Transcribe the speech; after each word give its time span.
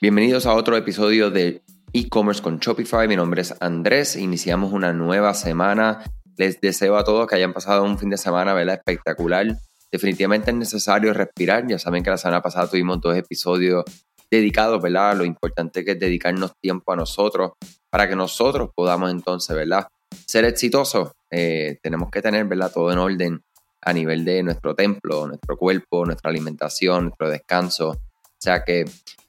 Bienvenidos 0.00 0.46
a 0.46 0.54
otro 0.54 0.76
episodio 0.76 1.28
de 1.28 1.60
e-commerce 1.92 2.40
con 2.40 2.60
Shopify. 2.60 3.08
Mi 3.08 3.16
nombre 3.16 3.42
es 3.42 3.52
Andrés. 3.58 4.14
Iniciamos 4.14 4.72
una 4.72 4.92
nueva 4.92 5.34
semana. 5.34 6.04
Les 6.36 6.60
deseo 6.60 6.96
a 6.96 7.02
todos 7.02 7.26
que 7.26 7.34
hayan 7.34 7.52
pasado 7.52 7.82
un 7.82 7.98
fin 7.98 8.08
de 8.08 8.16
semana 8.16 8.54
¿verdad? 8.54 8.76
espectacular. 8.76 9.58
Definitivamente 9.90 10.52
es 10.52 10.56
necesario 10.56 11.12
respirar. 11.12 11.66
Ya 11.66 11.80
saben 11.80 12.04
que 12.04 12.10
la 12.10 12.16
semana 12.16 12.40
pasada 12.40 12.70
tuvimos 12.70 13.00
dos 13.00 13.16
episodios 13.16 13.82
dedicados 14.30 14.80
¿verdad? 14.80 15.16
lo 15.16 15.24
importante 15.24 15.84
que 15.84 15.90
es 15.92 15.98
dedicarnos 15.98 16.52
tiempo 16.60 16.92
a 16.92 16.96
nosotros 16.96 17.54
para 17.90 18.08
que 18.08 18.14
nosotros 18.14 18.70
podamos 18.76 19.10
entonces 19.10 19.56
¿verdad? 19.56 19.88
ser 20.26 20.44
exitosos. 20.44 21.10
Eh, 21.28 21.80
tenemos 21.82 22.08
que 22.12 22.22
tener 22.22 22.44
¿verdad? 22.44 22.70
todo 22.72 22.92
en 22.92 22.98
orden 22.98 23.42
a 23.80 23.92
nivel 23.92 24.24
de 24.24 24.44
nuestro 24.44 24.76
templo, 24.76 25.26
nuestro 25.26 25.56
cuerpo, 25.56 26.06
nuestra 26.06 26.30
alimentación, 26.30 27.06
nuestro 27.06 27.28
descanso. 27.28 27.88
O 27.90 28.40
sea 28.40 28.62
que 28.62 28.84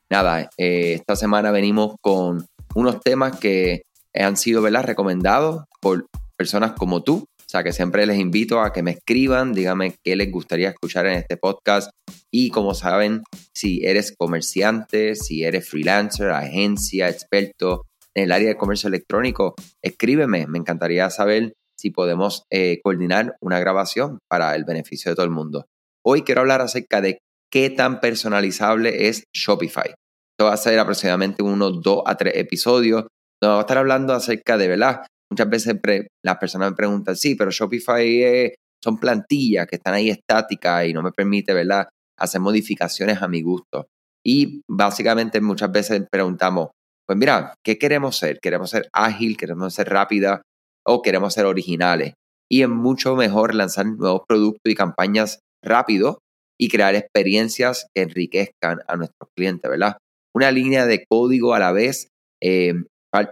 nada, 0.10 0.50
eh, 0.58 0.94
esta 0.94 1.16
semana 1.16 1.52
venimos 1.52 1.96
con 2.02 2.46
unos 2.76 3.02
temas 3.02 3.40
que 3.40 3.84
han 4.14 4.38
sido 4.38 4.62
¿verdad? 4.62 4.84
recomendados 4.84 5.64
por 5.82 6.08
personas 6.38 6.74
como 6.74 7.04
tú. 7.04 7.26
O 7.40 7.52
sea 7.52 7.64
que 7.64 7.74
siempre 7.74 8.06
les 8.06 8.20
invito 8.20 8.62
a 8.62 8.72
que 8.72 8.84
me 8.84 8.92
escriban, 8.92 9.54
díganme 9.54 9.96
qué 10.04 10.16
les 10.16 10.32
gustaría 10.32 10.70
escuchar 10.70 11.08
en 11.08 11.14
este 11.14 11.36
podcast. 11.36 11.90
Y 12.32 12.52
como 12.52 12.76
saben, 12.76 13.24
si 13.56 13.84
eres 13.84 14.14
comerciante, 14.16 15.16
si 15.16 15.44
eres 15.44 15.68
freelancer, 15.68 16.30
agencia, 16.30 17.10
experto 17.10 17.88
en 18.14 18.26
el 18.26 18.32
área 18.32 18.50
de 18.50 18.58
comercio 18.58 18.88
electrónico, 18.88 19.56
escríbeme. 19.84 20.46
Me 20.46 20.60
encantaría 20.60 21.10
saber 21.10 21.54
si 21.76 21.90
podemos 21.90 22.44
eh, 22.52 22.80
coordinar 22.84 23.36
una 23.42 23.60
grabación 23.60 24.20
para 24.30 24.54
el 24.54 24.64
beneficio 24.64 25.10
de 25.10 25.16
todo 25.16 25.26
el 25.26 25.32
mundo. 25.32 25.66
Hoy 26.06 26.22
quiero 26.22 26.42
hablar 26.42 26.62
acerca 26.62 27.02
de 27.02 27.20
qué 27.52 27.70
tan 27.70 28.00
personalizable 28.00 29.08
es 29.08 29.24
Shopify. 29.34 29.90
Esto 29.90 30.46
va 30.46 30.54
a 30.54 30.58
ser 30.58 30.80
aproximadamente 30.80 31.44
unos 31.44 31.82
dos 31.82 32.04
a 32.06 32.16
tres 32.16 32.36
episodios. 32.38 33.04
Donde 33.42 33.52
vamos 33.52 33.60
a 33.60 33.62
estar 33.62 33.78
hablando 33.78 34.14
acerca 34.14 34.58
de, 34.58 34.68
¿verdad? 34.68 35.02
Muchas 35.32 35.50
veces 35.50 35.76
las 36.24 36.38
personas 36.38 36.72
me 36.72 36.76
preguntan, 36.76 37.16
sí, 37.16 37.36
pero 37.36 37.52
Shopify 37.52 38.54
son 38.84 38.98
plantillas 38.98 39.68
que 39.68 39.76
están 39.76 39.94
ahí 39.94 40.10
estáticas 40.10 40.88
y 40.88 40.94
no 40.94 41.02
me 41.02 41.12
permite, 41.12 41.54
¿verdad? 41.54 41.88
Hacer 42.18 42.42
modificaciones 42.42 43.22
a 43.22 43.28
mi 43.28 43.42
gusto. 43.42 43.88
Y 44.26 44.62
básicamente 44.68 45.40
muchas 45.40 45.72
veces 45.72 46.02
preguntamos, 46.12 46.70
pues 47.08 47.18
mira, 47.18 47.54
¿qué 47.64 47.78
queremos 47.78 48.18
ser? 48.18 48.40
¿Queremos 48.40 48.70
ser 48.70 48.90
ágil? 48.94 49.38
¿Queremos 49.38 49.74
ser 49.74 49.90
rápida? 49.90 50.42
¿O 50.86 51.02
queremos 51.02 51.34
ser 51.34 51.46
originales? 51.46 52.14
Y 52.52 52.62
es 52.62 52.70
mucho 52.70 53.16
mejor 53.16 53.56
lanzar 53.56 53.86
nuevos 53.86 54.22
productos 54.28 54.62
y 54.66 54.76
campañas 54.76 55.40
rápido 55.64 56.20
y 56.60 56.68
crear 56.68 56.96
experiencias 56.96 57.88
que 57.96 58.04
enriquezcan 58.04 58.80
a 58.88 58.96
nuestros 58.98 59.30
clientes, 59.36 59.70
¿verdad? 59.70 59.98
Una 60.36 60.52
línea 60.52 60.86
de 60.86 61.06
código 61.10 61.54
a 61.54 61.60
la 61.60 61.72
vez, 61.72 62.10
eh, 62.44 62.74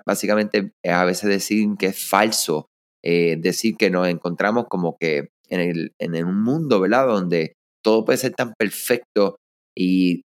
básicamente 0.06 0.72
a 0.86 1.04
veces 1.06 1.30
decir 1.30 1.68
que 1.78 1.88
es 1.88 2.10
falso, 2.10 2.68
eh, 3.04 3.38
decir 3.38 3.76
que 3.78 3.90
nos 3.90 4.08
encontramos 4.08 4.66
como 4.70 4.98
que 5.00 5.30
en, 5.50 5.60
el, 5.60 5.92
en 6.00 6.26
un 6.26 6.42
mundo, 6.42 6.80
¿verdad? 6.80 7.08
Donde 7.08 7.54
todo 7.84 8.06
puede 8.06 8.18
ser 8.18 8.34
tan 8.34 8.54
perfecto 8.58 9.38
y, 9.78 10.22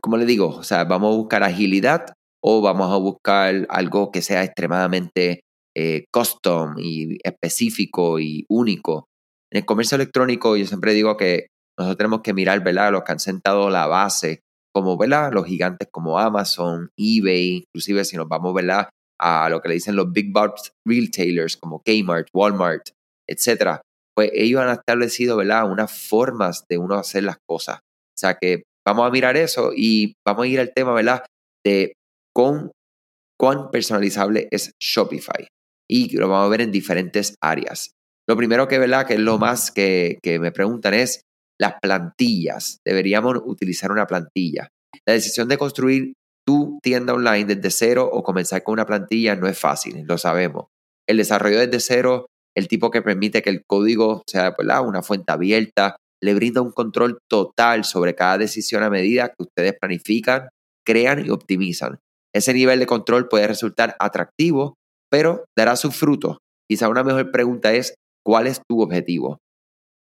como 0.00 0.16
le 0.16 0.26
digo, 0.26 0.48
o 0.48 0.62
sea, 0.62 0.84
vamos 0.84 1.14
a 1.14 1.18
buscar 1.18 1.42
agilidad 1.42 2.06
o 2.42 2.60
vamos 2.60 2.90
a 2.92 2.96
buscar 2.96 3.66
algo 3.68 4.10
que 4.10 4.22
sea 4.22 4.42
extremadamente 4.42 5.42
eh, 5.76 6.04
custom 6.12 6.74
y 6.78 7.18
específico 7.22 8.18
y 8.18 8.44
único. 8.48 9.06
En 9.50 9.58
el 9.58 9.64
comercio 9.64 9.96
electrónico 9.96 10.56
yo 10.56 10.66
siempre 10.66 10.92
digo 10.92 11.16
que 11.16 11.46
nosotros 11.82 11.98
tenemos 11.98 12.22
que 12.22 12.34
mirar, 12.34 12.62
¿verdad? 12.62 12.92
Los 12.92 13.02
que 13.02 13.12
han 13.12 13.20
sentado 13.20 13.70
la 13.70 13.86
base, 13.86 14.40
como, 14.74 14.96
¿verdad? 14.96 15.32
Los 15.32 15.46
gigantes 15.46 15.88
como 15.90 16.18
Amazon, 16.18 16.90
eBay, 16.96 17.64
inclusive 17.66 18.04
si 18.04 18.16
nos 18.16 18.28
vamos, 18.28 18.54
¿verdad? 18.54 18.88
A 19.20 19.48
lo 19.48 19.60
que 19.60 19.68
le 19.68 19.74
dicen 19.74 19.96
los 19.96 20.10
big 20.12 20.32
box 20.32 20.72
retailers 20.86 21.56
como 21.56 21.82
Kmart, 21.82 22.28
Walmart, 22.32 22.88
etcétera. 23.28 23.82
Pues 24.16 24.30
ellos 24.34 24.60
han 24.60 24.70
establecido, 24.70 25.36
¿verdad? 25.36 25.70
Unas 25.70 25.92
formas 25.92 26.64
de 26.68 26.78
uno 26.78 26.96
hacer 26.96 27.24
las 27.24 27.38
cosas. 27.48 27.78
O 27.78 28.18
sea 28.18 28.36
que 28.40 28.64
vamos 28.86 29.06
a 29.06 29.10
mirar 29.10 29.36
eso 29.36 29.72
y 29.74 30.14
vamos 30.26 30.44
a 30.44 30.48
ir 30.48 30.60
al 30.60 30.72
tema, 30.74 30.92
¿verdad? 30.92 31.24
De 31.64 31.94
con, 32.34 32.72
cuán 33.38 33.70
personalizable 33.70 34.48
es 34.50 34.72
Shopify. 34.80 35.46
Y 35.90 36.16
lo 36.16 36.28
vamos 36.28 36.46
a 36.46 36.50
ver 36.50 36.62
en 36.62 36.72
diferentes 36.72 37.34
áreas. 37.42 37.92
Lo 38.28 38.36
primero 38.36 38.68
que, 38.68 38.78
¿verdad? 38.78 39.06
Que 39.06 39.14
es 39.14 39.20
lo 39.20 39.38
más 39.38 39.70
que, 39.70 40.18
que 40.22 40.38
me 40.38 40.52
preguntan 40.52 40.94
es, 40.94 41.22
las 41.62 41.74
plantillas. 41.80 42.80
Deberíamos 42.84 43.36
utilizar 43.44 43.92
una 43.92 44.06
plantilla. 44.06 44.68
La 45.06 45.14
decisión 45.14 45.48
de 45.48 45.56
construir 45.56 46.14
tu 46.44 46.80
tienda 46.82 47.14
online 47.14 47.54
desde 47.54 47.70
cero 47.70 48.10
o 48.12 48.24
comenzar 48.24 48.64
con 48.64 48.72
una 48.72 48.84
plantilla 48.84 49.36
no 49.36 49.46
es 49.46 49.56
fácil, 49.56 50.04
lo 50.08 50.18
sabemos. 50.18 50.66
El 51.08 51.18
desarrollo 51.18 51.60
desde 51.60 51.78
cero, 51.78 52.26
el 52.56 52.66
tipo 52.66 52.90
que 52.90 53.00
permite 53.00 53.42
que 53.42 53.50
el 53.50 53.62
código 53.64 54.22
sea 54.26 54.56
una 54.82 55.02
fuente 55.02 55.32
abierta, 55.32 55.96
le 56.20 56.34
brinda 56.34 56.60
un 56.62 56.72
control 56.72 57.18
total 57.30 57.84
sobre 57.84 58.16
cada 58.16 58.38
decisión 58.38 58.82
a 58.82 58.90
medida 58.90 59.28
que 59.28 59.44
ustedes 59.44 59.74
planifican, 59.80 60.48
crean 60.84 61.24
y 61.24 61.30
optimizan. 61.30 61.98
Ese 62.34 62.54
nivel 62.54 62.80
de 62.80 62.86
control 62.86 63.28
puede 63.28 63.46
resultar 63.46 63.94
atractivo, 64.00 64.74
pero 65.10 65.44
dará 65.56 65.76
sus 65.76 65.94
frutos. 65.94 66.38
Quizá 66.68 66.88
una 66.88 67.04
mejor 67.04 67.30
pregunta 67.30 67.72
es, 67.72 67.94
¿cuál 68.24 68.48
es 68.48 68.62
tu 68.68 68.82
objetivo? 68.82 69.38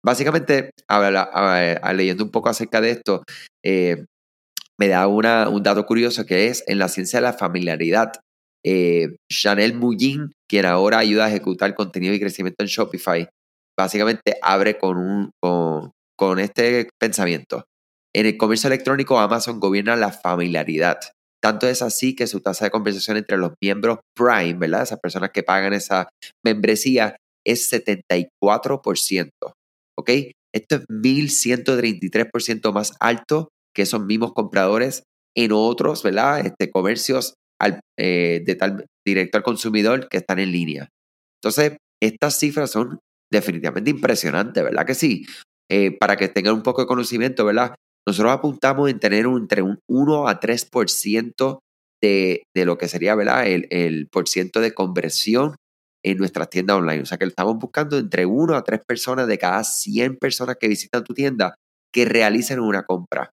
Básicamente, 0.04 0.72
leyendo 1.94 2.24
un 2.24 2.32
poco 2.32 2.50
acerca 2.50 2.80
de 2.82 2.92
esto, 2.92 3.24
eh, 3.64 4.06
me 4.80 4.88
da 4.88 5.08
una, 5.08 5.50
un 5.50 5.62
dato 5.62 5.86
curioso 5.86 6.26
que 6.26 6.48
es 6.48 6.64
en 6.68 6.80
la 6.80 6.88
ciencia 6.88 7.20
de 7.20 7.24
la 7.24 7.34
familiaridad. 7.34 8.14
Eh, 8.66 9.18
Chanel 9.32 9.74
Mullin, 9.74 10.32
quien 10.50 10.66
ahora 10.66 11.00
ayuda 11.00 11.26
a 11.26 11.30
ejecutar 11.30 11.76
contenido 11.76 12.14
y 12.14 12.20
crecimiento 12.20 12.64
en 12.64 12.68
Shopify, 12.68 13.30
básicamente 13.78 14.38
abre 14.42 14.78
con, 14.78 14.98
un, 14.98 15.32
con, 15.42 15.92
con 16.18 16.40
este 16.40 16.90
pensamiento. 16.98 17.66
En 18.16 18.26
el 18.26 18.38
comercio 18.38 18.68
electrónico, 18.68 19.20
Amazon 19.20 19.60
gobierna 19.60 19.96
la 19.96 20.12
familiaridad. 20.12 21.00
Tanto 21.42 21.68
es 21.68 21.82
así 21.82 22.16
que 22.16 22.28
su 22.28 22.42
tasa 22.42 22.66
de 22.66 22.72
conversación 22.72 23.18
entre 23.18 23.38
los 23.38 23.54
miembros 23.62 24.00
Prime, 24.16 24.56
¿verdad? 24.56 24.84
Esas 24.84 25.00
personas 25.00 25.32
que 25.32 25.44
pagan 25.44 25.74
esa 25.74 26.10
membresía, 26.44 27.16
es 27.46 27.72
74%. 27.72 29.30
¿Ok? 30.00 30.10
Esto 30.54 30.78
es 30.78 30.86
1133% 30.88 32.74
más 32.74 32.94
alto 33.00 33.50
que 33.76 33.84
esos 33.84 34.04
mismos 34.04 34.34
compradores 34.34 35.04
en 35.36 35.52
otros, 35.52 36.04
¿verdad? 36.04 36.46
Este, 36.46 36.72
comercios 36.72 37.36
eh, 37.98 38.42
de 38.46 38.56
tal 38.56 38.86
directo 39.06 39.38
al 39.38 39.44
consumidor 39.44 40.08
que 40.10 40.18
están 40.18 40.40
en 40.40 40.52
línea. 40.52 40.90
Entonces, 41.42 41.78
estas 42.02 42.40
cifras 42.40 42.72
son 42.72 43.00
definitivamente 43.32 43.92
impresionantes, 43.92 44.64
¿verdad 44.64 44.86
que 44.86 44.96
sí? 44.96 45.26
Eh, 45.70 45.92
para 45.98 46.16
que 46.16 46.30
tengan 46.30 46.56
un 46.56 46.64
poco 46.64 46.82
de 46.82 46.88
conocimiento, 46.88 47.46
¿verdad? 47.46 47.76
Nosotros 48.08 48.34
apuntamos 48.34 48.90
en 48.90 49.00
tener 49.00 49.26
entre 49.26 49.62
un 49.62 49.80
1 49.88 50.28
a 50.28 50.40
3% 50.40 51.60
de, 52.02 52.44
de 52.56 52.66
lo 52.66 52.78
que 52.78 52.88
sería, 52.88 53.14
¿verdad? 53.16 53.46
El, 53.46 53.68
el 53.70 54.08
por 54.08 54.28
ciento 54.28 54.62
de 54.62 54.74
conversión 54.74 55.56
en 56.04 56.18
nuestras 56.18 56.50
tiendas 56.50 56.78
online. 56.78 57.02
O 57.02 57.06
sea 57.06 57.18
que 57.18 57.26
estamos 57.26 57.58
buscando 57.58 57.98
entre 57.98 58.26
1 58.26 58.56
a 58.56 58.64
3 58.64 58.82
personas 58.88 59.28
de 59.28 59.38
cada 59.38 59.64
100 59.64 60.18
personas 60.18 60.58
que 60.60 60.68
visitan 60.68 61.04
tu 61.04 61.14
tienda 61.14 61.56
que 61.94 62.06
realicen 62.06 62.60
una 62.60 62.84
compra. 62.84 63.32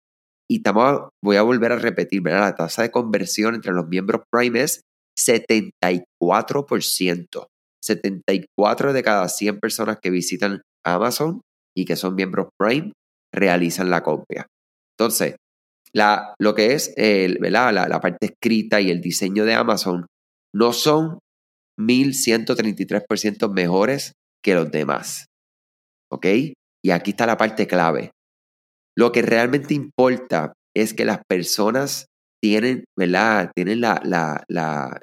Y 0.50 0.58
estamos, 0.58 1.10
voy 1.24 1.38
a 1.38 1.42
volver 1.42 1.72
a 1.72 1.78
repetir, 1.78 2.22
¿verdad? 2.22 2.42
La 2.42 2.56
tasa 2.56 2.84
de 2.84 2.92
conversión 2.92 3.56
entre 3.56 3.74
los 3.74 3.88
miembros 3.88 4.22
Prime 4.32 4.62
es 4.62 4.82
74%. 5.20 7.48
74 7.84 8.94
de 8.94 9.04
cada 9.04 9.28
100 9.28 9.60
personas 9.60 9.98
que 10.02 10.10
visitan 10.10 10.62
Amazon 10.86 11.42
y 11.76 11.86
que 11.86 11.96
son 11.96 12.16
miembros 12.16 12.48
Prime 12.58 12.94
realizan 13.34 13.90
la 13.90 14.04
compra. 14.04 14.48
Entonces, 14.98 15.36
la, 15.94 16.34
lo 16.40 16.56
que 16.56 16.74
es 16.74 16.94
¿verdad? 16.96 17.88
La 17.90 18.00
parte 18.00 18.28
escrita 18.28 18.80
y 18.80 18.90
el 18.90 19.02
diseño 19.02 19.46
de 19.46 19.54
Amazon 19.54 20.06
no 20.56 20.72
son 20.72 21.20
1133% 21.80 23.52
mejores 23.52 24.14
que 24.44 24.56
los 24.56 24.72
demás. 24.72 25.26
¿Ok? 26.12 26.26
Y 26.84 26.92
aquí 26.92 27.12
está 27.12 27.26
la 27.26 27.38
parte 27.38 27.68
clave. 27.68 28.12
Lo 28.96 29.12
que 29.12 29.22
realmente 29.22 29.74
importa 29.74 30.54
es 30.76 30.94
que 30.94 31.06
las 31.06 31.20
personas 31.28 32.08
tienen, 32.42 32.84
¿verdad? 32.98 33.52
Tienen 33.56 33.82
la, 33.82 34.02
la, 34.04 34.44
la, 34.50 35.02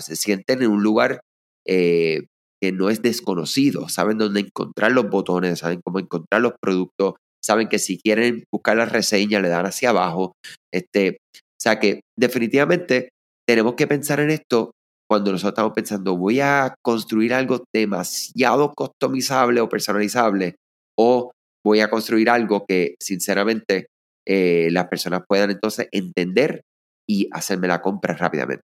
se 0.00 0.16
sienten 0.16 0.62
en 0.62 0.70
un 0.70 0.82
lugar 0.82 1.20
eh, 1.66 2.26
que 2.60 2.72
no 2.72 2.88
es 2.90 3.02
desconocido, 3.02 3.88
saben 3.88 4.18
dónde 4.18 4.40
encontrar 4.40 4.92
los 4.92 5.08
botones, 5.08 5.60
saben 5.60 5.80
cómo 5.84 5.98
encontrar 5.98 6.40
los 6.40 6.54
productos, 6.60 7.14
saben 7.44 7.68
que 7.68 7.78
si 7.78 7.98
quieren 7.98 8.44
buscar 8.52 8.76
la 8.76 8.86
reseña 8.86 9.40
le 9.40 9.48
dan 9.48 9.66
hacia 9.66 9.90
abajo. 9.90 10.32
Este, 10.72 11.18
o 11.34 11.60
sea 11.60 11.78
que 11.78 12.00
definitivamente 12.16 13.10
tenemos 13.46 13.74
que 13.74 13.86
pensar 13.86 14.20
en 14.20 14.30
esto 14.30 14.72
cuando 15.08 15.32
nosotros 15.32 15.52
estamos 15.52 15.72
pensando, 15.72 16.16
voy 16.16 16.40
a 16.40 16.74
construir 16.84 17.32
algo 17.32 17.64
demasiado 17.74 18.74
customizable 18.74 19.60
o 19.60 19.68
personalizable, 19.68 20.56
o 20.98 21.32
voy 21.64 21.80
a 21.80 21.88
construir 21.88 22.28
algo 22.28 22.64
que 22.68 22.96
sinceramente 23.00 23.86
eh, 24.26 24.68
las 24.70 24.88
personas 24.88 25.22
puedan 25.26 25.50
entonces 25.50 25.88
entender 25.92 26.60
y 27.08 27.28
hacerme 27.32 27.68
la 27.68 27.80
compra 27.80 28.14
rápidamente. 28.14 28.64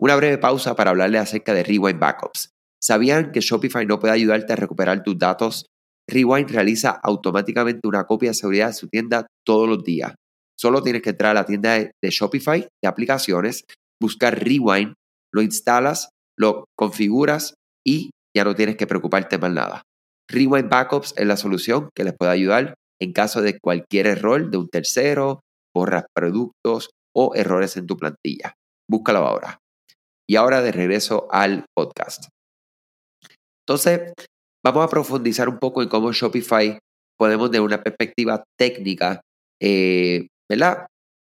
Una 0.00 0.16
breve 0.16 0.38
pausa 0.38 0.74
para 0.74 0.90
hablarle 0.90 1.18
acerca 1.18 1.54
de 1.54 1.62
Rewind 1.62 2.00
Backups. 2.00 2.50
¿Sabían 2.82 3.32
que 3.32 3.40
Shopify 3.40 3.86
no 3.86 4.00
puede 4.00 4.14
ayudarte 4.14 4.52
a 4.52 4.56
recuperar 4.56 5.02
tus 5.02 5.18
datos? 5.18 5.66
Rewind 6.08 6.50
realiza 6.50 6.90
automáticamente 6.90 7.86
una 7.86 8.04
copia 8.04 8.30
de 8.30 8.34
seguridad 8.34 8.68
de 8.68 8.72
su 8.72 8.88
tienda 8.88 9.26
todos 9.44 9.68
los 9.68 9.84
días. 9.84 10.14
Solo 10.58 10.82
tienes 10.82 11.02
que 11.02 11.10
entrar 11.10 11.32
a 11.32 11.40
la 11.40 11.46
tienda 11.46 11.74
de 11.74 12.10
Shopify 12.10 12.66
de 12.82 12.88
aplicaciones, 12.88 13.64
buscar 14.00 14.42
Rewind, 14.42 14.94
lo 15.32 15.42
instalas, 15.42 16.10
lo 16.38 16.64
configuras 16.76 17.54
y 17.86 18.10
ya 18.36 18.44
no 18.44 18.54
tienes 18.54 18.76
que 18.76 18.86
preocuparte 18.86 19.38
más 19.38 19.52
nada. 19.52 19.82
Rewind 20.30 20.68
Backups 20.68 21.14
es 21.16 21.26
la 21.26 21.36
solución 21.36 21.90
que 21.94 22.04
les 22.04 22.14
puede 22.16 22.32
ayudar 22.32 22.74
en 23.00 23.12
caso 23.12 23.42
de 23.42 23.58
cualquier 23.58 24.06
error 24.06 24.50
de 24.50 24.58
un 24.58 24.68
tercero, 24.68 25.40
borras 25.74 26.04
productos 26.14 26.90
o 27.14 27.34
errores 27.34 27.76
en 27.76 27.86
tu 27.86 27.96
plantilla. 27.96 28.54
Búscalo 28.90 29.20
ahora. 29.20 29.58
Y 30.28 30.36
ahora 30.36 30.60
de 30.60 30.72
regreso 30.72 31.28
al 31.30 31.64
podcast. 31.74 32.28
Entonces, 33.66 34.12
vamos 34.64 34.84
a 34.84 34.88
profundizar 34.88 35.48
un 35.48 35.58
poco 35.58 35.82
en 35.82 35.88
cómo 35.88 36.12
Shopify 36.12 36.78
podemos, 37.18 37.50
de 37.50 37.60
una 37.60 37.82
perspectiva 37.82 38.44
técnica, 38.58 39.20
eh, 39.60 40.28
¿verdad? 40.48 40.86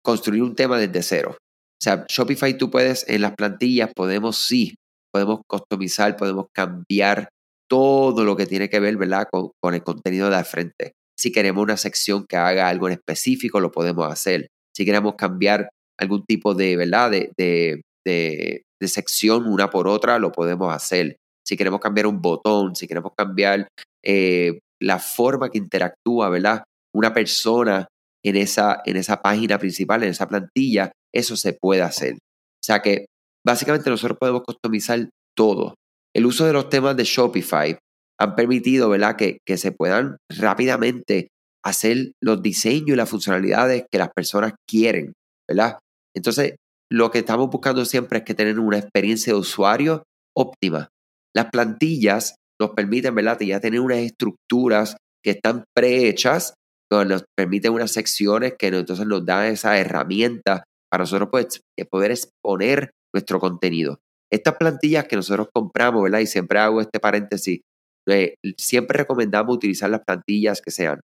Construir 0.04 0.42
un 0.42 0.54
tema 0.54 0.78
desde 0.78 1.02
cero. 1.02 1.36
O 1.80 1.82
sea, 1.82 2.04
Shopify 2.08 2.58
tú 2.58 2.70
puedes, 2.70 3.08
en 3.08 3.22
las 3.22 3.34
plantillas 3.34 3.90
podemos 3.94 4.36
sí, 4.36 4.74
podemos 5.12 5.40
customizar, 5.46 6.16
podemos 6.16 6.46
cambiar 6.52 7.28
todo 7.68 8.24
lo 8.24 8.36
que 8.36 8.46
tiene 8.46 8.68
que 8.68 8.80
ver, 8.80 8.96
¿verdad? 8.96 9.28
Con, 9.30 9.74
el 9.74 9.82
contenido 9.82 10.26
de 10.26 10.32
la 10.32 10.44
frente. 10.44 10.92
Si 11.16 11.30
queremos 11.30 11.62
una 11.62 11.76
sección 11.76 12.24
que 12.28 12.36
haga 12.36 12.68
algo 12.68 12.88
en 12.88 12.94
específico, 12.94 13.60
lo 13.60 13.70
podemos 13.70 14.10
hacer. 14.10 14.48
Si 14.74 14.84
queremos 14.84 15.14
cambiar 15.16 15.68
algún 15.98 16.24
tipo 16.24 16.54
de, 16.54 16.76
¿verdad? 16.76 17.10
De, 17.10 17.32
de, 17.36 17.82
de, 18.06 18.62
de 18.80 18.88
sección 18.88 19.46
una 19.46 19.70
por 19.70 19.86
otra, 19.88 20.18
lo 20.18 20.32
podemos 20.32 20.72
hacer. 20.74 21.16
Si 21.46 21.56
queremos 21.56 21.80
cambiar 21.80 22.06
un 22.06 22.20
botón, 22.20 22.74
si 22.76 22.86
queremos 22.86 23.12
cambiar 23.16 23.68
eh, 24.04 24.58
la 24.80 24.98
forma 24.98 25.50
que 25.50 25.58
interactúa, 25.58 26.28
¿verdad? 26.28 26.64
Una 26.94 27.12
persona 27.12 27.86
en 28.24 28.36
esa, 28.36 28.82
en 28.84 28.96
esa 28.96 29.20
página 29.20 29.58
principal, 29.58 30.02
en 30.02 30.10
esa 30.10 30.28
plantilla, 30.28 30.92
eso 31.14 31.36
se 31.36 31.52
puede 31.52 31.82
hacer. 31.82 32.14
O 32.14 32.64
sea 32.64 32.80
que 32.80 33.06
básicamente 33.46 33.90
nosotros 33.90 34.18
podemos 34.18 34.42
customizar 34.42 35.08
todo. 35.36 35.74
El 36.14 36.26
uso 36.26 36.44
de 36.44 36.52
los 36.52 36.68
temas 36.68 36.96
de 36.96 37.04
Shopify 37.04 37.78
han 38.20 38.34
permitido 38.34 38.88
¿verdad? 38.88 39.16
Que, 39.16 39.38
que 39.46 39.56
se 39.56 39.72
puedan 39.72 40.16
rápidamente 40.28 41.28
hacer 41.64 42.12
los 42.22 42.42
diseños 42.42 42.90
y 42.90 42.96
las 42.96 43.10
funcionalidades 43.10 43.84
que 43.90 43.98
las 43.98 44.10
personas 44.14 44.54
quieren, 44.68 45.12
¿verdad? 45.48 45.78
Entonces, 46.16 46.56
lo 46.90 47.10
que 47.10 47.18
estamos 47.18 47.50
buscando 47.50 47.84
siempre 47.84 48.18
es 48.18 48.24
que 48.24 48.34
tener 48.34 48.58
una 48.58 48.78
experiencia 48.78 49.32
de 49.32 49.38
usuario 49.38 50.02
óptima. 50.36 50.88
Las 51.34 51.50
plantillas 51.50 52.36
nos 52.60 52.70
permiten, 52.70 53.14
¿verdad? 53.14 53.38
Ya 53.40 53.60
tener 53.60 53.80
unas 53.80 53.98
estructuras 53.98 54.96
que 55.22 55.32
están 55.32 55.64
prehechas, 55.76 56.54
que 56.90 57.04
nos 57.04 57.24
permiten 57.36 57.72
unas 57.72 57.92
secciones 57.92 58.54
que 58.58 58.68
entonces 58.68 59.06
nos 59.06 59.24
dan 59.24 59.46
esa 59.46 59.78
herramienta 59.78 60.64
para 60.90 61.02
nosotros 61.02 61.28
pues, 61.30 61.60
poder 61.90 62.10
exponer 62.10 62.90
nuestro 63.14 63.40
contenido. 63.40 64.00
Estas 64.30 64.56
plantillas 64.56 65.06
que 65.06 65.16
nosotros 65.16 65.48
compramos, 65.52 66.02
¿verdad? 66.02 66.20
Y 66.20 66.26
siempre 66.26 66.58
hago 66.58 66.80
este 66.80 67.00
paréntesis, 67.00 67.60
eh, 68.08 68.34
siempre 68.56 68.98
recomendamos 68.98 69.56
utilizar 69.56 69.90
las 69.90 70.02
plantillas 70.04 70.60
que 70.60 70.70
sean 70.70 71.00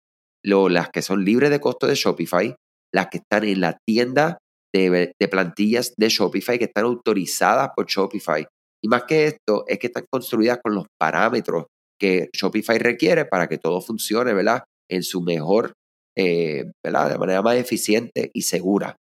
lo, 0.44 0.68
las 0.68 0.90
que 0.90 1.02
son 1.02 1.24
libres 1.24 1.50
de 1.50 1.60
costo 1.60 1.86
de 1.86 1.94
Shopify, 1.94 2.54
las 2.92 3.08
que 3.08 3.18
están 3.18 3.44
en 3.44 3.60
la 3.60 3.78
tienda 3.86 4.38
de, 4.74 5.12
de, 5.18 5.28
plantillas 5.28 5.94
de 5.96 6.08
Shopify, 6.08 6.58
que 6.58 6.64
están 6.64 6.84
autorizadas 6.84 7.70
por 7.76 7.86
Shopify. 7.86 8.46
Y 8.82 8.88
más 8.88 9.04
que 9.04 9.26
esto, 9.26 9.64
es 9.68 9.78
que 9.78 9.86
están 9.88 10.04
construidas 10.10 10.58
con 10.62 10.74
los 10.74 10.86
parámetros 10.98 11.66
que 12.00 12.28
Shopify 12.32 12.78
requiere 12.78 13.24
para 13.24 13.46
que 13.46 13.58
todo 13.58 13.80
funcione, 13.80 14.34
¿verdad? 14.34 14.64
En 14.90 15.04
su 15.04 15.22
mejor, 15.22 15.74
eh, 16.16 16.64
¿verdad? 16.84 17.10
De 17.10 17.18
manera 17.18 17.42
más 17.42 17.56
eficiente 17.56 18.30
y 18.34 18.42
segura. 18.42 18.96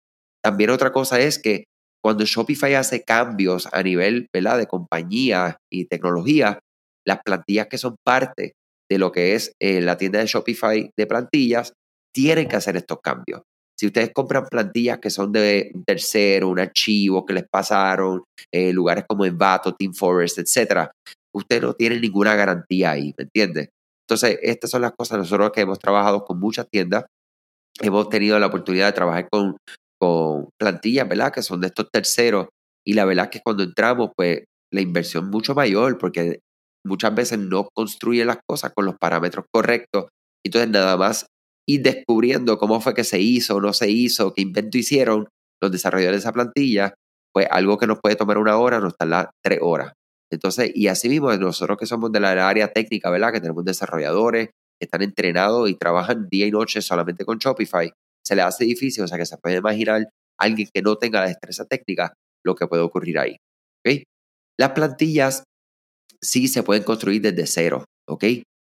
También 0.50 0.72
otra 0.72 0.92
cosa 0.92 1.20
es 1.20 1.38
que 1.38 1.66
cuando 2.04 2.26
Shopify 2.26 2.74
hace 2.74 3.04
cambios 3.04 3.70
a 3.72 3.84
nivel 3.84 4.26
de 4.34 4.66
compañía 4.68 5.58
y 5.72 5.86
tecnología, 5.86 6.58
las 7.06 7.20
plantillas 7.24 7.68
que 7.68 7.78
son 7.78 7.98
parte 8.04 8.54
de 8.90 8.98
lo 8.98 9.12
que 9.12 9.36
es 9.36 9.52
eh, 9.62 9.80
la 9.80 9.96
tienda 9.96 10.18
de 10.18 10.26
Shopify 10.26 10.90
de 10.98 11.06
plantillas 11.06 11.74
tienen 12.12 12.48
que 12.48 12.56
hacer 12.56 12.76
estos 12.78 12.98
cambios. 13.04 13.44
Si 13.80 13.86
ustedes 13.86 14.10
compran 14.12 14.48
plantillas 14.48 14.98
que 14.98 15.12
son 15.12 15.32
de 15.32 15.70
un 15.76 15.84
tercero, 15.84 16.48
un 16.48 16.60
archivo 16.60 17.28
que 17.28 17.34
les 17.34 17.46
pasaron, 17.48 18.24
eh, 18.52 18.74
lugares 18.74 19.04
como 19.08 19.26
Envato, 19.26 19.76
Team 19.76 19.94
Forest, 19.94 20.40
etc., 20.40 20.90
usted 21.32 21.62
no 21.62 21.76
tiene 21.76 22.00
ninguna 22.00 22.34
garantía 22.34 22.90
ahí, 22.90 23.14
¿me 23.16 23.26
entiende? 23.26 23.70
Entonces, 24.08 24.40
estas 24.42 24.72
son 24.72 24.82
las 24.82 24.94
cosas 24.94 25.20
nosotros 25.20 25.52
que 25.52 25.62
hemos 25.62 25.78
trabajado 25.78 26.26
con 26.26 26.40
muchas 26.40 26.68
tiendas. 26.72 27.06
Hemos 27.80 28.10
tenido 28.10 28.40
la 28.40 28.48
oportunidad 28.48 28.88
de 28.88 28.94
trabajar 28.94 29.30
con 29.30 29.56
con 30.00 30.50
plantillas, 30.60 31.08
¿verdad? 31.08 31.32
Que 31.32 31.42
son 31.44 31.62
de 31.62 31.68
estos 31.68 31.90
terceros. 31.92 32.48
Y 32.86 32.94
la 32.94 33.06
verdad 33.06 33.26
es 33.26 33.32
que 33.32 33.42
cuando 33.44 33.64
entramos, 33.64 34.12
pues 34.16 34.44
la 34.72 34.82
inversión 34.82 35.26
es 35.26 35.30
mucho 35.32 35.54
mayor 35.56 35.98
porque 35.98 36.40
muchas 36.86 37.14
veces 37.14 37.40
no 37.40 37.68
construyen 37.74 38.28
las 38.28 38.40
cosas 38.48 38.72
con 38.74 38.86
los 38.86 38.96
parámetros 38.98 39.46
correctos. 39.52 40.06
Entonces 40.46 40.70
nada 40.70 40.96
más 40.98 41.26
ir 41.68 41.82
descubriendo 41.84 42.58
cómo 42.58 42.82
fue 42.82 42.94
que 42.94 43.04
se 43.04 43.20
hizo 43.20 43.62
no 43.62 43.74
se 43.74 43.90
hizo, 43.90 44.34
qué 44.34 44.42
invento 44.42 44.78
hicieron 44.78 45.28
los 45.62 45.72
desarrolladores 45.72 46.24
de 46.24 46.28
esa 46.28 46.34
plantilla, 46.34 46.94
pues 47.34 47.48
algo 47.52 47.78
que 47.78 47.88
nos 47.88 48.00
puede 48.02 48.16
tomar 48.16 48.38
una 48.38 48.58
hora 48.58 48.80
nos 48.80 48.96
tarda 48.96 49.32
tres 49.44 49.60
horas. 49.62 49.94
Entonces, 50.32 50.72
y 50.74 50.88
así 50.88 51.10
mismo 51.10 51.32
nosotros 51.36 51.78
que 51.78 51.86
somos 51.86 52.12
de 52.12 52.20
la 52.20 52.48
área 52.48 52.72
técnica, 52.72 53.10
¿verdad? 53.10 53.34
Que 53.34 53.42
tenemos 53.42 53.66
desarrolladores 53.66 54.48
que 54.48 54.86
están 54.86 55.02
entrenados 55.02 55.70
y 55.70 55.76
trabajan 55.76 56.28
día 56.30 56.48
y 56.48 56.52
noche 56.52 56.82
solamente 56.82 57.26
con 57.26 57.38
Shopify, 57.38 57.92
se 58.26 58.36
le 58.36 58.42
hace 58.42 58.66
difícil, 58.66 59.04
o 59.04 59.08
sea 59.08 59.18
que 59.18 59.26
se 59.26 59.38
puede 59.38 59.58
imaginar 59.58 60.10
alguien 60.40 60.68
que 60.74 60.82
no 60.82 60.98
tenga 60.98 61.22
la 61.22 61.28
destreza 61.28 61.66
técnica 61.66 62.14
lo 62.46 62.56
que 62.56 62.68
puede 62.68 62.82
ocurrir 62.82 63.20
ahí. 63.20 63.38
¿okay? 63.84 64.04
Las 64.58 64.72
plantillas 64.72 65.44
sí 66.22 66.48
se 66.48 66.64
pueden 66.64 66.84
construir 66.84 67.22
desde 67.22 67.48
cero, 67.48 67.86
¿ok? 68.08 68.26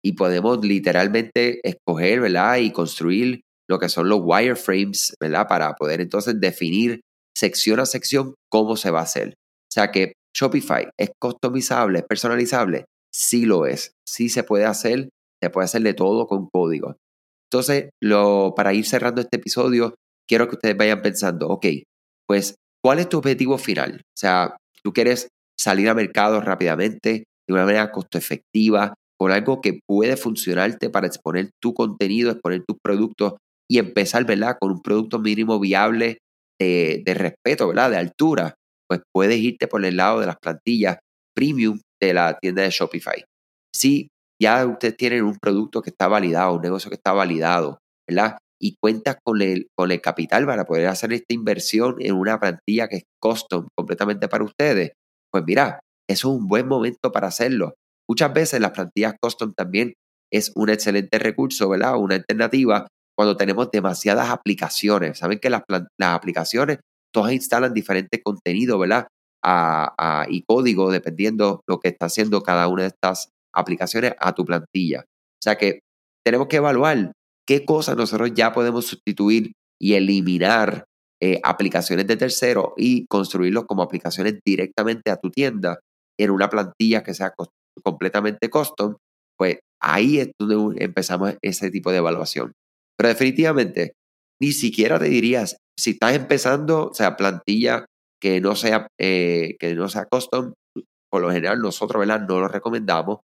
Y 0.04 0.12
podemos 0.12 0.64
literalmente 0.64 1.60
escoger, 1.62 2.20
¿verdad? 2.20 2.58
Y 2.58 2.72
construir 2.72 3.40
lo 3.68 3.78
que 3.78 3.88
son 3.88 4.08
los 4.08 4.20
wireframes, 4.22 5.14
¿verdad? 5.20 5.46
Para 5.48 5.74
poder 5.74 6.00
entonces 6.00 6.40
definir 6.40 7.00
sección 7.36 7.80
a 7.80 7.86
sección 7.86 8.34
cómo 8.50 8.76
se 8.76 8.90
va 8.90 9.00
a 9.00 9.04
hacer. 9.04 9.30
O 9.30 9.72
sea 9.72 9.90
que 9.90 10.12
Shopify 10.34 10.88
es 10.98 11.10
customizable, 11.20 12.00
es 12.00 12.04
personalizable, 12.04 12.84
sí 13.12 13.46
lo 13.46 13.66
es, 13.66 13.92
sí 14.06 14.28
se 14.28 14.44
puede 14.44 14.64
hacer, 14.64 15.08
se 15.42 15.50
puede 15.50 15.64
hacer 15.64 15.82
de 15.82 15.94
todo 15.94 16.26
con 16.26 16.48
código. 16.52 16.96
Entonces, 17.50 17.90
lo, 18.02 18.54
para 18.56 18.74
ir 18.74 18.86
cerrando 18.86 19.20
este 19.20 19.36
episodio, 19.36 19.94
quiero 20.28 20.48
que 20.48 20.56
ustedes 20.56 20.76
vayan 20.76 21.02
pensando, 21.02 21.48
ok, 21.48 21.66
pues, 22.26 22.56
¿cuál 22.82 22.98
es 22.98 23.08
tu 23.08 23.18
objetivo 23.18 23.58
final? 23.58 24.00
O 24.04 24.18
sea, 24.18 24.56
tú 24.82 24.92
quieres 24.92 25.28
salir 25.58 25.88
a 25.88 25.94
mercado 25.94 26.40
rápidamente, 26.40 27.24
de 27.48 27.54
una 27.54 27.64
manera 27.64 27.92
costo 27.92 28.18
efectiva, 28.18 28.94
con 29.18 29.32
algo 29.32 29.60
que 29.60 29.80
puede 29.86 30.16
funcionarte 30.16 30.90
para 30.90 31.06
exponer 31.06 31.50
tu 31.62 31.72
contenido, 31.72 32.30
exponer 32.30 32.64
tus 32.66 32.76
productos 32.82 33.34
y 33.70 33.78
empezar, 33.78 34.26
¿verdad? 34.26 34.56
Con 34.60 34.72
un 34.72 34.82
producto 34.82 35.18
mínimo 35.18 35.58
viable 35.58 36.18
de, 36.60 37.02
de 37.04 37.14
respeto, 37.14 37.68
¿verdad? 37.68 37.90
De 37.90 37.96
altura, 37.96 38.54
pues 38.88 39.00
puedes 39.12 39.38
irte 39.38 39.68
por 39.68 39.84
el 39.84 39.96
lado 39.96 40.20
de 40.20 40.26
las 40.26 40.36
plantillas 40.36 40.98
premium 41.34 41.80
de 42.00 42.14
la 42.14 42.38
tienda 42.38 42.62
de 42.62 42.70
Shopify. 42.70 43.24
Si 43.74 44.08
ya 44.40 44.66
ustedes 44.66 44.96
tienen 44.96 45.24
un 45.24 45.36
producto 45.40 45.82
que 45.82 45.90
está 45.90 46.08
validado, 46.08 46.54
un 46.54 46.62
negocio 46.62 46.90
que 46.90 46.96
está 46.96 47.12
validado, 47.12 47.78
¿verdad? 48.08 48.38
Y 48.60 48.76
cuentas 48.80 49.16
con 49.24 49.42
el, 49.42 49.68
con 49.76 49.90
el 49.92 50.00
capital 50.00 50.46
para 50.46 50.64
poder 50.64 50.88
hacer 50.88 51.12
esta 51.12 51.34
inversión 51.34 51.96
en 52.00 52.14
una 52.14 52.38
plantilla 52.38 52.88
que 52.88 52.96
es 52.96 53.02
custom 53.20 53.68
completamente 53.76 54.28
para 54.28 54.44
ustedes, 54.44 54.92
pues 55.30 55.44
mira, 55.46 55.80
eso 56.08 56.28
es 56.28 56.38
un 56.38 56.46
buen 56.46 56.68
momento 56.68 57.12
para 57.12 57.28
hacerlo. 57.28 57.74
Muchas 58.08 58.32
veces 58.32 58.60
las 58.60 58.70
plantillas 58.70 59.14
custom 59.20 59.52
también 59.54 59.94
es 60.32 60.52
un 60.54 60.70
excelente 60.70 61.18
recurso, 61.18 61.68
¿verdad? 61.68 61.96
Una 61.96 62.16
alternativa 62.16 62.86
cuando 63.16 63.36
tenemos 63.36 63.70
demasiadas 63.70 64.30
aplicaciones. 64.30 65.18
Saben 65.18 65.38
que 65.38 65.50
las, 65.50 65.62
las 65.68 66.14
aplicaciones 66.14 66.78
todas 67.12 67.32
instalan 67.32 67.72
diferentes 67.72 68.20
contenidos, 68.22 68.78
¿verdad? 68.78 69.06
Y 70.28 70.42
código 70.42 70.90
dependiendo 70.90 71.62
lo 71.68 71.78
que 71.78 71.88
está 71.88 72.06
haciendo 72.06 72.42
cada 72.42 72.68
una 72.68 72.82
de 72.82 72.88
estas 72.88 73.30
aplicaciones 73.56 74.12
a 74.18 74.34
tu 74.34 74.44
plantilla. 74.44 75.00
O 75.06 75.42
sea 75.42 75.56
que 75.56 75.80
tenemos 76.24 76.48
que 76.48 76.56
evaluar 76.56 77.12
qué 77.46 77.64
cosas 77.64 77.96
nosotros 77.96 78.32
ya 78.34 78.52
podemos 78.52 78.86
sustituir 78.86 79.52
y 79.80 79.94
eliminar 79.94 80.84
eh, 81.22 81.40
aplicaciones 81.42 82.06
de 82.06 82.16
terceros 82.16 82.72
y 82.76 83.06
construirlos 83.06 83.64
como 83.66 83.82
aplicaciones 83.82 84.38
directamente 84.44 85.10
a 85.10 85.16
tu 85.16 85.30
tienda 85.30 85.78
en 86.18 86.30
una 86.30 86.48
plantilla 86.48 87.02
que 87.02 87.14
sea 87.14 87.32
completamente 87.82 88.50
custom, 88.50 88.96
pues 89.38 89.58
ahí 89.80 90.18
es 90.18 90.30
donde 90.38 90.84
empezamos 90.84 91.34
ese 91.42 91.70
tipo 91.70 91.90
de 91.90 91.98
evaluación. 91.98 92.52
Pero 92.98 93.08
definitivamente, 93.08 93.92
ni 94.40 94.52
siquiera 94.52 94.98
te 94.98 95.06
dirías, 95.06 95.56
si 95.78 95.90
estás 95.90 96.14
empezando, 96.14 96.88
o 96.88 96.94
sea, 96.94 97.16
plantilla 97.16 97.84
que 98.20 98.40
no 98.40 98.56
sea, 98.56 98.88
eh, 98.98 99.56
que 99.58 99.74
no 99.74 99.88
sea 99.88 100.06
custom, 100.10 100.54
por 101.10 101.22
lo 101.22 101.30
general 101.30 101.60
nosotros, 101.60 102.00
¿verdad? 102.00 102.26
No 102.26 102.40
lo 102.40 102.48
recomendamos. 102.48 103.20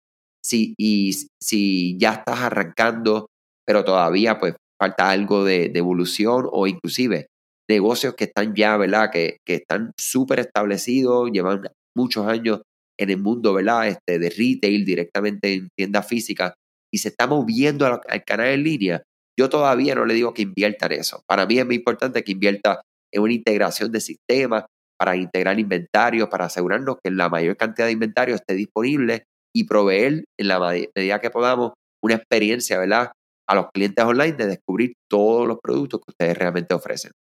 Si, 0.49 0.75
y 0.79 1.13
si 1.43 1.99
ya 1.99 2.13
estás 2.13 2.41
arrancando, 2.41 3.27
pero 3.67 3.85
todavía 3.85 4.39
pues 4.39 4.55
falta 4.81 5.11
algo 5.11 5.45
de, 5.45 5.71
evolución 5.75 6.49
o 6.51 6.67
inclusive 6.67 7.27
negocios 7.69 8.15
que 8.15 8.25
están 8.25 8.55
ya, 8.55 8.77
¿verdad? 8.79 9.11
Que, 9.13 9.39
que 9.47 9.57
están 9.57 9.93
súper 9.99 10.41
establecidos, 10.41 11.31
llevan 11.31 11.69
muchos 11.95 12.27
años 12.27 12.63
en 12.99 13.11
el 13.11 13.19
mundo, 13.19 13.53
¿verdad? 13.53 13.89
Este, 13.89 14.19
de 14.19 14.31
retail 14.31 14.85
directamente 14.85 15.53
en 15.53 15.69
tienda 15.77 16.03
física 16.03 16.55
y 16.93 16.99
se 16.99 17.09
está 17.09 17.27
moviendo 17.27 17.87
al, 17.87 18.25
canal 18.25 18.49
en 18.49 18.63
línea, 18.63 19.03
yo 19.39 19.49
todavía 19.49 19.95
no 19.95 20.05
le 20.05 20.15
digo 20.15 20.35
que 20.35 20.43
invierta 20.43 20.87
en 20.87 20.93
eso. 20.93 21.23
Para 21.27 21.47
mí 21.47 21.59
es 21.59 21.67
muy 21.67 21.77
importante 21.77 22.25
que 22.25 22.33
invierta 22.33 22.81
en 23.13 23.23
una 23.23 23.33
integración 23.33 23.93
de 23.93 24.01
sistemas 24.01 24.65
para 24.99 25.17
integrar 25.17 25.61
inventario, 25.61 26.29
para 26.29 26.47
asegurarnos 26.47 26.97
que 27.03 27.11
la 27.11 27.29
mayor 27.29 27.57
cantidad 27.57 27.87
de 27.87 27.93
inventario 27.93 28.35
esté 28.35 28.55
disponible 28.55 29.25
y 29.55 29.65
proveer 29.65 30.25
en 30.39 30.49
la 30.49 30.59
medida 30.95 31.21
que 31.21 31.31
podamos 31.31 31.73
una 32.03 32.15
experiencia, 32.15 32.79
¿verdad? 32.79 33.13
A 33.49 33.55
los 33.55 33.67
clientes 33.73 34.05
online 34.05 34.33
de 34.33 34.47
descubrir 34.47 34.93
todos 35.11 35.47
los 35.47 35.59
productos 35.63 36.01
que 36.01 36.13
ustedes 36.13 36.39
realmente 36.39 36.75
ofrecen. 36.75 37.13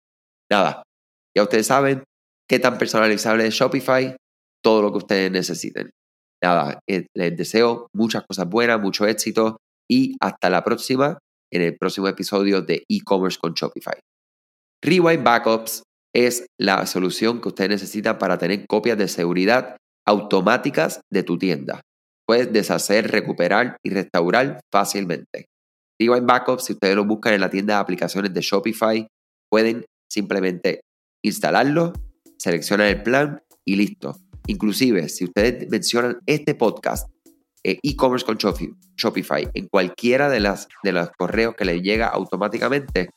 Nada, 0.52 0.84
ya 1.36 1.44
ustedes 1.44 1.68
saben 1.68 2.04
qué 2.50 2.60
tan 2.60 2.78
personalizable 2.78 3.46
es 3.46 3.54
Shopify, 3.54 4.16
todo 4.64 4.82
lo 4.82 4.92
que 4.92 4.98
ustedes 5.00 5.32
necesiten. 5.32 5.90
Nada, 6.44 6.80
eh, 6.88 7.08
les 7.16 7.36
deseo 7.36 7.88
muchas 7.94 8.24
cosas 8.28 8.48
buenas, 8.48 8.80
mucho 8.80 9.08
éxito 9.08 9.58
y 9.90 10.16
hasta 10.20 10.50
la 10.50 10.64
próxima 10.64 11.18
en 11.52 11.62
el 11.62 11.78
próximo 11.78 12.08
episodio 12.08 12.62
de 12.62 12.84
e-commerce 12.90 13.40
con 13.40 13.54
Shopify. 13.54 14.00
Rewind 14.84 15.24
Backups 15.24 15.84
es 16.14 16.46
la 16.60 16.86
solución 16.86 17.42
que 17.42 17.50
ustedes 17.50 17.70
necesitan 17.70 18.18
para 18.18 18.38
tener 18.38 18.66
copias 18.68 18.98
de 18.98 19.08
seguridad 19.08 19.78
automáticas 20.06 21.02
de 21.12 21.24
tu 21.24 21.38
tienda. 21.38 21.82
Puedes 22.28 22.52
deshacer, 22.52 23.10
recuperar 23.10 23.78
y 23.82 23.90
restaurar 23.90 24.60
fácilmente. 24.70 25.48
Rewind 25.98 26.28
Backups, 26.28 26.66
si 26.66 26.74
ustedes 26.74 26.96
lo 26.96 27.06
buscan 27.06 27.34
en 27.34 27.42
la 27.42 27.50
tienda 27.50 27.76
de 27.76 27.80
aplicaciones 27.80 28.34
de 28.34 28.42
Shopify, 28.42 29.08
pueden 29.50 29.86
simplemente 30.10 30.82
instalarlo, 31.24 31.94
seleccionar 32.38 32.88
el 32.88 33.02
plan 33.02 33.42
y 33.66 33.78
listo. 33.78 34.18
Inclusive, 34.48 35.08
si 35.10 35.26
ustedes 35.26 35.70
mencionan 35.70 36.20
este 36.26 36.54
podcast, 36.54 37.10
eh, 37.64 37.80
e-commerce 37.82 38.26
con 38.26 38.38
Shopify, 38.38 39.50
en 39.54 39.68
cualquiera 39.68 40.30
de, 40.30 40.40
las, 40.40 40.68
de 40.84 40.92
los 40.92 41.10
correos 41.18 41.56
que 41.56 41.66
les 41.66 41.82
llega 41.82 42.08
automáticamente, 42.08 43.10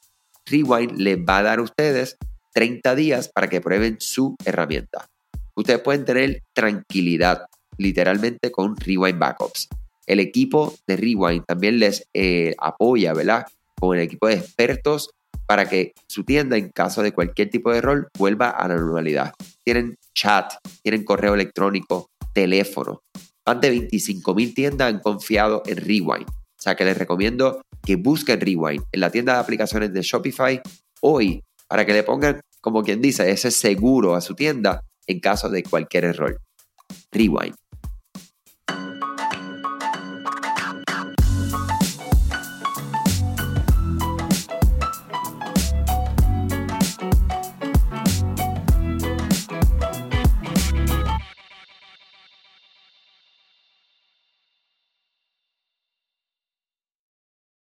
Rewind 0.47 0.99
les 0.99 1.19
va 1.19 1.39
a 1.39 1.43
dar 1.43 1.59
a 1.59 1.63
ustedes 1.63 2.17
30 2.55 2.95
días 2.95 3.31
para 3.33 3.49
que 3.49 3.61
prueben 3.61 3.97
su 4.01 4.37
herramienta. 4.45 5.07
Ustedes 5.55 5.81
pueden 5.81 6.05
tener 6.05 6.43
tranquilidad 6.53 7.43
literalmente 7.81 8.51
con 8.51 8.77
Rewind 8.77 9.19
Backups. 9.19 9.69
El 10.07 10.21
equipo 10.21 10.75
de 10.87 10.97
Rewind 10.97 11.45
también 11.47 11.79
les 11.79 12.05
eh, 12.15 12.55
apoya, 12.59 13.15
¿verdad? 13.15 13.47
Con 13.79 13.97
el 13.97 14.03
equipo 14.03 14.29
de 14.29 14.35
expertos 14.35 15.11
para 15.47 15.69
que 15.69 15.93
su 16.07 16.25
tienda, 16.25 16.57
en 16.57 16.69
caso 16.69 17.03
de 17.03 17.13
cualquier 17.13 17.51
tipo 17.51 17.73
de 17.73 17.79
error, 17.79 18.09
vuelva 18.19 18.51
a 18.51 18.69
la 18.69 18.77
normalidad. 18.77 19.33
Tienen 19.65 19.97
chat, 20.15 20.53
tienen 20.83 21.05
correo 21.05 21.35
electrónico, 21.35 22.11
teléfono. 22.35 23.03
Más 23.47 23.61
de 23.61 23.71
25 23.71 24.35
mil 24.35 24.55
tiendas 24.55 24.93
han 24.93 25.01
confiado 25.01 25.63
en 25.67 25.79
Rewind. 25.79 26.29
O 26.29 26.63
sea 26.63 26.75
que 26.75 26.85
les 26.85 26.99
recomiendo 26.99 27.63
que 27.83 27.97
busquen 27.97 28.41
Rewind 28.41 28.85
en 28.93 29.01
la 29.01 29.11
tienda 29.11 29.35
de 29.35 29.41
aplicaciones 29.41 29.93
de 29.93 30.03
Shopify 30.03 30.61
hoy 31.01 31.43
para 31.67 31.87
que 31.87 31.95
le 31.95 32.03
pongan, 32.03 32.41
como 32.61 32.83
quien 32.83 33.01
dice, 33.01 33.31
ese 33.31 33.51
seguro 33.51 34.15
a 34.15 34.21
su 34.21 34.35
tienda 34.35 34.85
en 35.07 35.21
caso 35.21 35.49
de 35.49 35.63
cualquier 35.63 36.05
error. 36.05 36.41
Rewind. 37.11 37.55